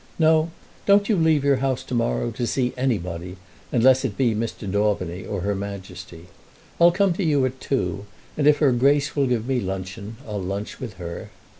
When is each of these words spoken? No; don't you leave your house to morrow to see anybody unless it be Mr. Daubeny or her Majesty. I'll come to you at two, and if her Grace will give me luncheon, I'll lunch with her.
No; 0.17 0.49
don't 0.87 1.09
you 1.09 1.15
leave 1.15 1.43
your 1.43 1.57
house 1.57 1.83
to 1.83 1.93
morrow 1.93 2.31
to 2.31 2.47
see 2.47 2.73
anybody 2.75 3.37
unless 3.71 4.03
it 4.03 4.17
be 4.17 4.33
Mr. 4.33 4.67
Daubeny 4.67 5.27
or 5.27 5.41
her 5.41 5.53
Majesty. 5.53 6.25
I'll 6.79 6.91
come 6.91 7.13
to 7.13 7.23
you 7.23 7.45
at 7.45 7.61
two, 7.61 8.07
and 8.35 8.47
if 8.47 8.57
her 8.57 8.71
Grace 8.71 9.15
will 9.15 9.27
give 9.27 9.47
me 9.47 9.59
luncheon, 9.59 10.17
I'll 10.27 10.41
lunch 10.41 10.79
with 10.79 10.93
her. 10.93 11.29